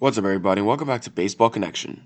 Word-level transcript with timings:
What's 0.00 0.16
up, 0.16 0.24
everybody? 0.24 0.62
Welcome 0.62 0.88
back 0.88 1.02
to 1.02 1.10
Baseball 1.10 1.50
Connection. 1.50 2.04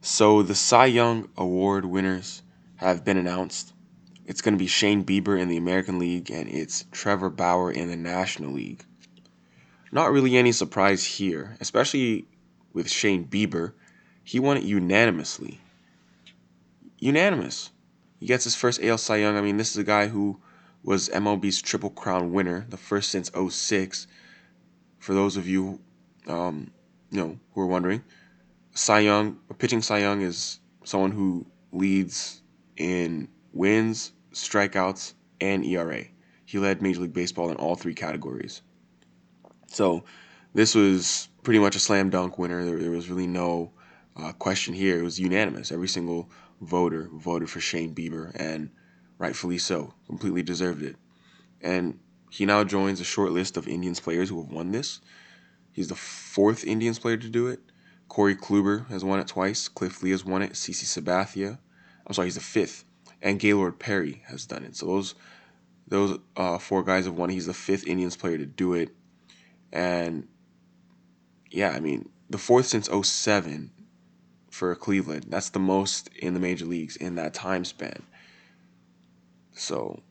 So, 0.00 0.42
the 0.42 0.56
Cy 0.56 0.86
Young 0.86 1.28
Award 1.36 1.84
winners 1.84 2.42
have 2.78 3.04
been 3.04 3.16
announced. 3.16 3.72
It's 4.26 4.40
going 4.40 4.54
to 4.54 4.58
be 4.58 4.66
Shane 4.66 5.04
Bieber 5.04 5.38
in 5.38 5.46
the 5.46 5.56
American 5.56 6.00
League, 6.00 6.32
and 6.32 6.48
it's 6.48 6.84
Trevor 6.90 7.30
Bauer 7.30 7.70
in 7.70 7.88
the 7.88 7.96
National 7.96 8.50
League. 8.50 8.84
Not 9.92 10.10
really 10.10 10.36
any 10.36 10.50
surprise 10.50 11.04
here, 11.04 11.56
especially 11.60 12.26
with 12.72 12.90
Shane 12.90 13.24
Bieber. 13.24 13.74
He 14.24 14.40
won 14.40 14.56
it 14.56 14.64
unanimously. 14.64 15.60
Unanimous. 16.98 17.70
He 18.18 18.26
gets 18.26 18.42
his 18.42 18.56
first 18.56 18.82
AL 18.82 18.98
Cy 18.98 19.18
Young. 19.18 19.36
I 19.36 19.42
mean, 19.42 19.58
this 19.58 19.70
is 19.70 19.76
a 19.76 19.84
guy 19.84 20.08
who 20.08 20.40
was 20.82 21.08
MLB's 21.10 21.62
Triple 21.62 21.90
Crown 21.90 22.32
winner, 22.32 22.66
the 22.68 22.76
first 22.76 23.10
since 23.10 23.30
06. 23.32 24.08
For 24.98 25.14
those 25.14 25.36
of 25.36 25.46
you 25.46 25.78
um, 26.26 26.72
you 27.12 27.18
know, 27.20 27.38
who 27.54 27.60
are 27.60 27.66
wondering, 27.66 28.02
Cy 28.74 29.00
Young, 29.00 29.38
a 29.50 29.54
pitching 29.54 29.82
Cy 29.82 29.98
Young 29.98 30.22
is 30.22 30.58
someone 30.82 31.10
who 31.12 31.46
leads 31.72 32.40
in 32.78 33.28
wins, 33.52 34.12
strikeouts, 34.32 35.12
and 35.40 35.64
ERA. 35.64 36.04
He 36.46 36.58
led 36.58 36.80
Major 36.80 37.00
League 37.00 37.12
Baseball 37.12 37.50
in 37.50 37.56
all 37.56 37.76
three 37.76 37.94
categories. 37.94 38.62
So 39.66 40.04
this 40.54 40.74
was 40.74 41.28
pretty 41.42 41.58
much 41.58 41.76
a 41.76 41.78
slam 41.78 42.08
dunk 42.08 42.38
winner. 42.38 42.64
There, 42.64 42.78
there 42.78 42.90
was 42.90 43.10
really 43.10 43.26
no 43.26 43.72
uh, 44.16 44.32
question 44.32 44.72
here. 44.72 44.98
It 44.98 45.02
was 45.02 45.20
unanimous. 45.20 45.70
Every 45.70 45.88
single 45.88 46.30
voter 46.62 47.10
voted 47.12 47.50
for 47.50 47.60
Shane 47.60 47.94
Bieber, 47.94 48.32
and 48.34 48.70
rightfully 49.18 49.58
so. 49.58 49.92
Completely 50.06 50.42
deserved 50.42 50.82
it. 50.82 50.96
And 51.60 51.98
he 52.30 52.46
now 52.46 52.64
joins 52.64 53.00
a 53.00 53.04
short 53.04 53.32
list 53.32 53.58
of 53.58 53.68
Indians 53.68 54.00
players 54.00 54.30
who 54.30 54.40
have 54.42 54.50
won 54.50 54.72
this. 54.72 55.00
He's 55.72 55.88
the 55.88 55.94
fourth 56.32 56.64
Indians 56.64 56.98
player 56.98 57.18
to 57.18 57.28
do 57.28 57.48
it. 57.48 57.60
Corey 58.08 58.34
Kluber 58.34 58.88
has 58.88 59.04
won 59.04 59.20
it 59.20 59.28
twice. 59.28 59.68
Cliff 59.68 60.02
Lee 60.02 60.10
has 60.10 60.24
won 60.24 60.40
it. 60.40 60.52
CC 60.52 60.84
Sabathia. 60.84 61.58
I'm 62.06 62.14
sorry, 62.14 62.26
he's 62.26 62.36
the 62.36 62.40
fifth. 62.40 62.84
And 63.20 63.38
Gaylord 63.38 63.78
Perry 63.78 64.22
has 64.26 64.46
done 64.46 64.64
it. 64.64 64.74
So 64.74 64.86
those 64.86 65.14
those 65.86 66.18
uh, 66.36 66.56
four 66.56 66.82
guys 66.84 67.04
have 67.04 67.16
won. 67.18 67.28
He's 67.28 67.46
the 67.46 67.54
fifth 67.54 67.86
Indians 67.86 68.16
player 68.16 68.38
to 68.38 68.46
do 68.46 68.72
it. 68.72 68.90
And 69.72 70.26
yeah, 71.50 71.70
I 71.70 71.80
mean, 71.80 72.08
the 72.30 72.38
fourth 72.38 72.66
since 72.66 72.88
07 72.88 73.70
for 74.50 74.74
Cleveland. 74.74 75.26
That's 75.28 75.50
the 75.50 75.58
most 75.58 76.08
in 76.14 76.34
the 76.34 76.40
major 76.40 76.64
leagues 76.64 76.96
in 76.96 77.16
that 77.16 77.34
time 77.34 77.64
span. 77.64 78.02
So 79.52 80.02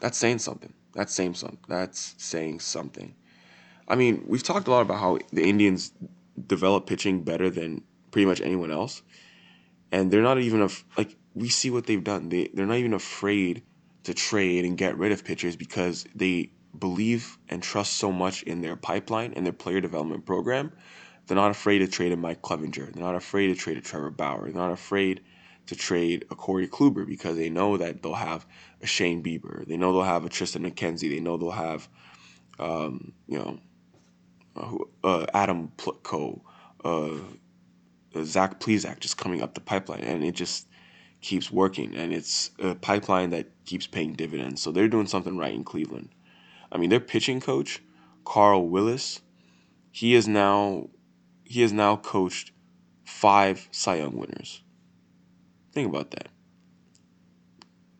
that's 0.00 0.16
saying 0.16 0.38
something. 0.38 0.72
That's 0.94 1.12
saying 1.12 1.34
something. 1.34 1.58
That's 1.68 2.14
saying 2.18 2.60
something. 2.60 3.14
I 3.88 3.96
mean, 3.96 4.24
we've 4.26 4.42
talked 4.42 4.66
a 4.66 4.70
lot 4.70 4.82
about 4.82 4.98
how 4.98 5.18
the 5.32 5.42
Indians 5.42 5.92
develop 6.46 6.86
pitching 6.86 7.22
better 7.22 7.50
than 7.50 7.82
pretty 8.10 8.26
much 8.26 8.40
anyone 8.40 8.70
else, 8.70 9.02
and 9.92 10.10
they're 10.10 10.22
not 10.22 10.38
even 10.38 10.62
af- 10.62 10.84
like 10.96 11.16
we 11.34 11.48
see 11.48 11.70
what 11.70 11.86
they've 11.86 12.02
done. 12.02 12.28
They 12.28 12.50
they're 12.54 12.66
not 12.66 12.78
even 12.78 12.94
afraid 12.94 13.62
to 14.04 14.14
trade 14.14 14.64
and 14.64 14.76
get 14.76 14.96
rid 14.98 15.12
of 15.12 15.24
pitchers 15.24 15.56
because 15.56 16.06
they 16.14 16.50
believe 16.78 17.38
and 17.48 17.62
trust 17.62 17.94
so 17.94 18.10
much 18.12 18.42
in 18.42 18.60
their 18.60 18.76
pipeline 18.76 19.32
and 19.34 19.44
their 19.44 19.52
player 19.52 19.80
development 19.80 20.26
program. 20.26 20.72
They're 21.26 21.36
not 21.36 21.50
afraid 21.50 21.78
to 21.78 21.88
trade 21.88 22.12
a 22.12 22.16
Mike 22.16 22.42
Clevinger. 22.42 22.92
They're 22.92 23.02
not 23.02 23.14
afraid 23.14 23.48
to 23.48 23.54
trade 23.54 23.78
a 23.78 23.80
Trevor 23.80 24.10
Bauer. 24.10 24.44
They're 24.44 24.60
not 24.60 24.72
afraid 24.72 25.22
to 25.66 25.74
trade 25.74 26.26
a 26.30 26.34
Corey 26.34 26.68
Kluber 26.68 27.06
because 27.06 27.36
they 27.36 27.48
know 27.48 27.78
that 27.78 28.02
they'll 28.02 28.14
have 28.14 28.46
a 28.82 28.86
Shane 28.86 29.22
Bieber. 29.22 29.66
They 29.66 29.78
know 29.78 29.92
they'll 29.92 30.02
have 30.02 30.26
a 30.26 30.28
Triston 30.28 30.70
McKenzie. 30.70 31.08
They 31.10 31.20
know 31.20 31.38
they'll 31.38 31.50
have, 31.50 31.88
um, 32.58 33.12
you 33.26 33.38
know, 33.38 33.58
uh, 34.56 34.76
uh, 35.02 35.26
Adam 35.34 35.72
Plutko, 35.76 36.40
uh, 36.84 38.22
Zach 38.22 38.60
Plesac 38.60 39.00
just 39.00 39.16
coming 39.16 39.42
up 39.42 39.54
the 39.54 39.60
pipeline, 39.60 40.02
and 40.02 40.24
it 40.24 40.34
just 40.34 40.68
keeps 41.20 41.50
working, 41.50 41.94
and 41.94 42.12
it's 42.12 42.50
a 42.58 42.74
pipeline 42.74 43.30
that 43.30 43.46
keeps 43.64 43.86
paying 43.86 44.12
dividends. 44.12 44.60
So 44.62 44.70
they're 44.70 44.88
doing 44.88 45.06
something 45.06 45.36
right 45.36 45.54
in 45.54 45.64
Cleveland. 45.64 46.10
I 46.70 46.78
mean, 46.78 46.90
their 46.90 47.00
pitching 47.00 47.40
coach, 47.40 47.82
Carl 48.24 48.68
Willis, 48.68 49.20
he 49.90 50.14
is 50.14 50.28
now 50.28 50.88
he 51.44 51.62
has 51.62 51.72
now 51.72 51.96
coached 51.96 52.52
five 53.04 53.68
Cy 53.70 53.96
Young 53.96 54.16
winners. 54.16 54.62
Think 55.72 55.88
about 55.88 56.10
that. 56.12 56.28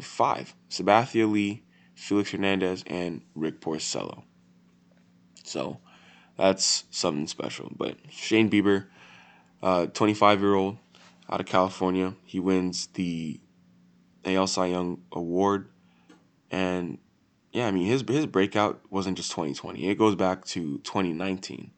Five. 0.00 0.54
Sabathia 0.70 1.30
Lee, 1.30 1.64
Felix 1.94 2.30
Hernandez, 2.30 2.84
and 2.86 3.22
Rick 3.34 3.60
Porcello. 3.60 4.22
So 5.44 5.80
that's 6.38 6.84
something 6.90 7.26
special. 7.26 7.70
But 7.76 7.96
Shane 8.10 8.48
Bieber, 8.48 8.86
25 9.60 10.38
uh, 10.38 10.40
year 10.40 10.54
old 10.54 10.78
out 11.28 11.40
of 11.40 11.46
California, 11.46 12.14
he 12.24 12.40
wins 12.40 12.86
the 12.94 13.40
AL 14.24 14.46
Cy 14.46 14.66
Young 14.66 15.02
Award. 15.12 15.68
And 16.50 16.98
yeah, 17.52 17.66
I 17.66 17.72
mean, 17.72 17.86
his, 17.86 18.04
his 18.08 18.26
breakout 18.26 18.80
wasn't 18.88 19.16
just 19.16 19.30
2020, 19.32 19.88
it 19.88 19.96
goes 19.96 20.14
back 20.14 20.44
to 20.46 20.78
2019. 20.78 21.72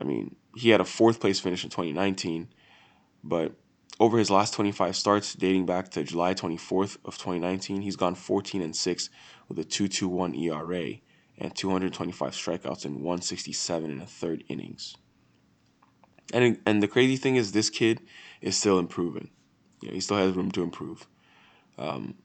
I 0.00 0.04
mean, 0.04 0.36
he 0.56 0.70
had 0.70 0.80
a 0.80 0.84
fourth 0.84 1.20
place 1.20 1.40
finish 1.40 1.64
in 1.64 1.70
2019, 1.70 2.48
but 3.24 3.52
over 3.98 4.16
his 4.16 4.30
last 4.30 4.54
25 4.54 4.94
starts 4.94 5.34
dating 5.34 5.66
back 5.66 5.90
to 5.90 6.04
July 6.04 6.34
24th 6.34 6.98
of 7.04 7.18
2019, 7.18 7.82
he's 7.82 7.96
gone 7.96 8.14
14 8.14 8.62
and 8.62 8.76
6 8.76 9.10
with 9.48 9.58
a 9.58 9.64
2.21 9.64 10.40
ERA 10.40 11.00
and 11.40 11.54
225 11.54 12.32
strikeouts 12.32 12.84
in 12.84 12.94
167 12.96 13.90
and 13.90 14.02
a 14.02 14.06
third 14.06 14.44
innings. 14.48 14.96
And 16.32 16.58
and 16.66 16.82
the 16.82 16.88
crazy 16.88 17.16
thing 17.16 17.36
is, 17.36 17.52
this 17.52 17.70
kid 17.70 18.00
is 18.40 18.56
still 18.56 18.78
improving. 18.78 19.30
You 19.80 19.88
know, 19.88 19.94
he 19.94 20.00
still 20.00 20.18
has 20.18 20.34
room 20.34 20.50
to 20.52 20.62
improve. 20.62 21.06
Um, 21.78 22.16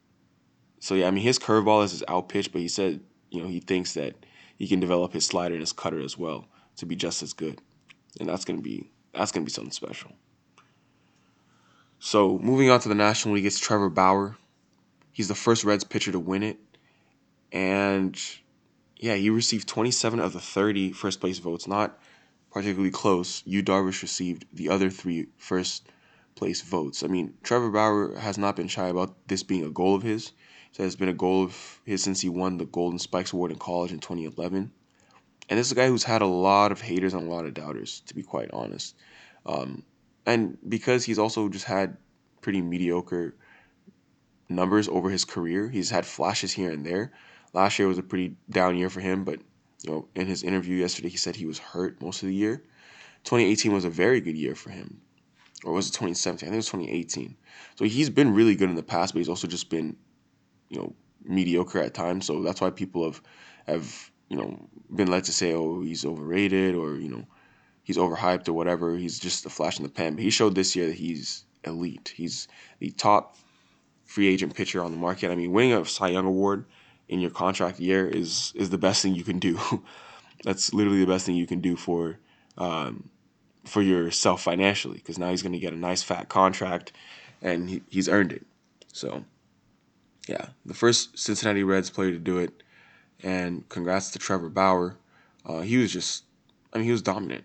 so 0.80 0.96
yeah, 0.96 1.08
I 1.08 1.12
mean, 1.12 1.24
his 1.24 1.40
curveball 1.40 1.86
is 1.86 1.92
his 1.92 2.04
out 2.08 2.28
pitch, 2.28 2.52
but 2.52 2.60
he 2.60 2.68
said, 2.68 3.00
you 3.30 3.42
know, 3.42 3.48
he 3.48 3.60
thinks 3.60 3.94
that 3.94 4.16
he 4.58 4.68
can 4.68 4.80
develop 4.80 5.14
his 5.14 5.26
slider 5.26 5.54
and 5.54 5.62
his 5.62 5.72
cutter 5.72 6.02
as 6.02 6.18
well 6.18 6.48
to 6.78 6.86
be 6.86 6.96
just 6.96 7.24
as 7.24 7.34
good, 7.34 7.62
and 8.20 8.28
that's 8.28 8.44
gonna 8.44 8.62
be 8.62 8.92
that's 9.14 9.32
gonna 9.32 9.46
be 9.46 9.52
something 9.52 9.72
special. 9.72 10.12
So 12.00 12.38
moving 12.40 12.70
on 12.70 12.82
to 12.82 12.90
the 12.90 12.96
National 12.96 13.36
League, 13.36 13.46
it's 13.46 13.60
Trevor 13.60 13.90
Bauer. 13.90 14.36
He's 15.14 15.30
the 15.30 15.36
first 15.36 15.64
Reds 15.64 15.86
pitcher 15.86 16.12
to 16.12 16.20
win 16.20 16.44
it, 16.44 16.58
and 17.54 18.20
yeah, 19.04 19.16
he 19.16 19.30
received 19.30 19.68
27 19.68 20.22
of 20.22 20.32
the 20.32 20.40
30 20.40 20.94
first 20.94 21.20
place 21.20 21.38
votes, 21.38 21.68
not 21.68 22.00
particularly 22.52 22.90
close. 22.90 23.44
Yu 23.46 23.62
Darvish 23.62 24.02
received 24.02 24.46
the 24.54 24.70
other 24.70 24.90
three 24.90 25.28
first 25.36 25.90
place 26.36 26.62
votes. 26.62 27.04
I 27.04 27.08
mean, 27.08 27.34
Trevor 27.44 27.70
Bauer 27.70 28.16
has 28.16 28.38
not 28.38 28.56
been 28.56 28.70
shy 28.70 28.88
about 28.88 29.28
this 29.28 29.44
being 29.44 29.66
a 29.66 29.70
goal 29.70 29.94
of 29.94 30.04
his. 30.04 30.32
So 30.72 30.84
it's 30.84 30.96
been 30.96 31.10
a 31.10 31.14
goal 31.14 31.44
of 31.44 31.82
his 31.84 32.02
since 32.02 32.22
he 32.22 32.30
won 32.30 32.56
the 32.56 32.64
Golden 32.64 32.98
Spikes 32.98 33.34
Award 33.34 33.52
in 33.52 33.58
college 33.58 33.92
in 33.92 34.00
2011. 34.00 34.72
And 35.50 35.60
this 35.60 35.68
is 35.68 35.74
a 35.74 35.76
guy 35.76 35.88
who's 35.88 36.06
had 36.06 36.22
a 36.22 36.26
lot 36.26 36.72
of 36.72 36.80
haters 36.80 37.14
and 37.14 37.28
a 37.28 37.30
lot 37.30 37.46
of 37.46 37.54
doubters, 37.54 38.04
to 38.06 38.16
be 38.16 38.24
quite 38.24 38.52
honest. 38.54 38.96
Um, 39.46 39.84
and 40.26 40.58
because 40.66 41.04
he's 41.04 41.20
also 41.20 41.50
just 41.50 41.66
had 41.66 41.98
pretty 42.40 42.62
mediocre 42.62 43.36
numbers 44.48 44.88
over 44.88 45.10
his 45.10 45.26
career, 45.26 45.68
he's 45.68 45.90
had 45.90 46.06
flashes 46.06 46.54
here 46.54 46.72
and 46.72 46.86
there. 46.86 47.12
Last 47.54 47.78
year 47.78 47.88
was 47.88 48.00
a 48.00 48.04
pretty 48.04 48.36
down 48.50 48.76
year 48.76 48.90
for 48.90 49.00
him, 49.00 49.24
but 49.24 49.40
you 49.84 49.92
know, 49.92 50.08
in 50.16 50.28
his 50.28 50.44
interview 50.44 50.78
yesterday, 50.78 51.10
he 51.10 51.18
said 51.18 51.36
he 51.36 51.46
was 51.46 51.60
hurt 51.60 52.02
most 52.02 52.24
of 52.24 52.30
the 52.30 52.36
year. 52.36 52.64
2018 53.26 53.72
was 53.72 53.86
a 53.86 53.90
very 53.90 54.22
good 54.22 54.36
year 54.36 54.56
for 54.56 54.70
him, 54.70 55.02
or 55.64 55.74
was 55.74 55.88
it 55.88 55.92
2017? 55.92 56.48
I 56.48 56.50
think 56.50 56.54
it 56.54 56.58
was 56.58 56.66
2018. 56.68 57.36
So 57.76 57.86
he's 57.86 58.10
been 58.10 58.34
really 58.34 58.56
good 58.56 58.70
in 58.70 58.76
the 58.76 58.84
past, 58.84 59.14
but 59.14 59.20
he's 59.20 59.30
also 59.30 59.48
just 59.48 59.70
been, 59.70 59.96
you 60.70 60.80
know, 60.80 60.96
mediocre 61.24 61.80
at 61.80 61.94
times. 61.94 62.26
So 62.26 62.42
that's 62.42 62.60
why 62.60 62.70
people 62.70 63.06
have 63.06 63.22
have 63.68 64.12
you 64.30 64.38
know 64.38 64.68
been 64.94 65.10
led 65.10 65.26
to 65.26 65.34
say, 65.34 65.54
oh, 65.54 65.82
he's 65.82 66.06
overrated, 66.06 66.76
or 66.76 66.96
you 66.96 67.10
know, 67.10 67.26
he's 67.84 67.98
overhyped 67.98 68.48
or 68.48 68.54
whatever. 68.54 68.98
He's 68.98 69.20
just 69.20 69.46
a 69.46 69.50
flash 69.50 69.78
in 69.78 69.84
the 69.84 69.90
pan. 69.90 70.16
But 70.16 70.24
he 70.24 70.30
showed 70.30 70.56
this 70.56 70.76
year 70.76 70.88
that 70.88 70.96
he's 70.96 71.46
elite. 71.66 72.14
He's 72.16 72.48
the 72.80 72.92
top 72.92 73.38
free 74.06 74.28
agent 74.28 74.56
pitcher 74.56 74.84
on 74.84 74.92
the 74.92 74.98
market. 74.98 75.32
I 75.32 75.36
mean, 75.36 75.52
winning 75.52 75.74
a 75.74 75.86
Cy 75.86 76.10
Young 76.10 76.26
award 76.26 76.66
in 77.10 77.20
your 77.20 77.32
contract 77.32 77.80
year 77.80 78.08
is 78.08 78.54
is 78.56 78.70
the 78.70 78.78
best 78.78 79.02
thing 79.02 79.16
you 79.16 79.24
can 79.24 79.40
do. 79.40 79.60
That's 80.44 80.74
literally 80.74 81.00
the 81.00 81.12
best 81.12 81.26
thing 81.26 81.36
you 81.36 81.48
can 81.48 81.62
do 81.62 81.76
for 81.76 82.20
um, 82.58 83.10
for 83.66 83.82
yourself 83.82 84.42
financially 84.42 84.98
because 84.98 85.18
now 85.18 85.30
he's 85.30 85.42
going 85.42 85.54
to 85.54 85.60
get 85.60 85.74
a 85.74 85.78
nice 85.78 86.04
fat 86.04 86.30
contract 86.30 86.92
and 87.42 87.70
he, 87.70 87.82
he's 87.90 88.10
earned 88.10 88.32
it. 88.32 88.46
So, 88.92 89.26
yeah, 90.28 90.48
the 90.66 90.74
first 90.74 91.18
Cincinnati 91.18 91.64
Reds 91.64 91.90
player 91.90 92.12
to 92.12 92.20
do 92.20 92.38
it, 92.38 92.64
and 93.22 93.68
congrats 93.70 94.12
to 94.12 94.20
Trevor 94.20 94.50
Bauer. 94.50 94.98
Uh, 95.46 95.62
he 95.62 95.78
was 95.78 95.92
just, 95.92 96.24
I 96.72 96.78
mean, 96.78 96.86
he 96.86 96.92
was 96.92 97.02
dominant 97.02 97.44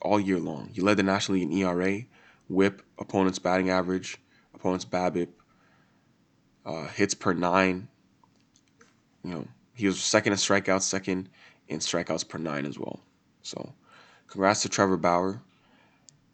all 0.00 0.18
year 0.20 0.38
long. 0.38 0.70
He 0.72 0.80
led 0.80 0.96
the 0.96 1.02
National 1.02 1.38
League 1.38 1.50
in 1.50 1.58
ERA, 1.58 2.02
WHIP, 2.48 2.82
opponent's 2.98 3.38
batting 3.38 3.70
average, 3.70 4.18
opponent's 4.54 4.84
BABIP, 4.84 5.28
uh, 6.64 6.88
hits 6.88 7.14
per 7.14 7.32
nine, 7.32 7.88
you 9.26 9.34
know, 9.34 9.46
he 9.74 9.86
was 9.86 10.02
second 10.02 10.32
in 10.32 10.38
strikeouts, 10.38 10.82
second 10.82 11.28
in 11.68 11.80
strikeouts 11.80 12.28
per 12.28 12.38
nine 12.38 12.64
as 12.64 12.78
well. 12.78 13.00
So, 13.42 13.74
congrats 14.28 14.62
to 14.62 14.68
Trevor 14.68 14.96
Bauer. 14.96 15.42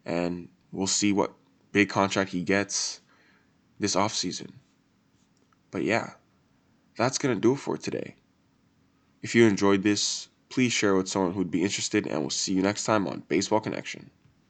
and 0.05 0.49
we'll 0.73 0.87
see 0.87 1.13
what 1.13 1.33
big 1.73 1.89
contract 1.89 2.31
he 2.33 2.43
gets 2.43 3.01
this 3.79 3.97
offseason. 3.97 4.51
But 5.71 5.85
yeah, 5.85 6.13
that's 6.97 7.19
going 7.19 7.35
to 7.35 7.41
do 7.41 7.55
it 7.55 7.59
for 7.59 7.79
today. 7.79 8.17
If 9.23 9.35
you 9.35 9.47
enjoyed 9.47 9.83
this, 9.83 10.29
please 10.49 10.73
share 10.73 10.95
with 10.95 11.09
someone 11.09 11.33
who'd 11.33 11.51
be 11.51 11.63
interested, 11.63 12.07
and 12.07 12.21
we'll 12.21 12.31
see 12.31 12.53
you 12.55 12.63
next 12.63 12.85
time 12.85 13.07
on 13.07 13.23
Baseball 13.29 13.61
Connection. 13.61 14.11